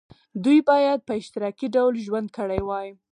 دوی 0.43 0.59
باید 0.69 0.99
په 1.07 1.13
اشتراکي 1.21 1.67
ډول 1.75 1.93
ژوند 2.05 2.27
کړی 2.37 2.61
وای. 2.63 2.87